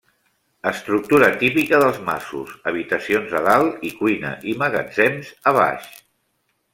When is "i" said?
3.91-3.95, 4.55-4.59